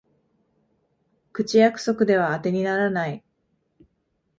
[1.31, 3.23] 口約束ではあてにならない